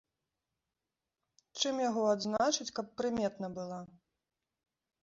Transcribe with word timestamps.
Чым 1.59 1.75
яго 1.89 2.03
адзначыць, 2.15 2.69
каб 2.79 2.87
прыметна 3.03 3.47
была? 3.61 3.79